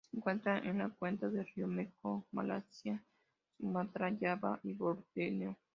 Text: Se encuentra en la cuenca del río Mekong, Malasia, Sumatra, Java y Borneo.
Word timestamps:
Se 0.09 0.17
encuentra 0.17 0.57
en 0.57 0.79
la 0.79 0.89
cuenca 0.89 1.29
del 1.29 1.45
río 1.53 1.67
Mekong, 1.67 2.23
Malasia, 2.31 3.03
Sumatra, 3.59 4.11
Java 4.19 4.59
y 4.63 4.73
Borneo. 4.73 5.55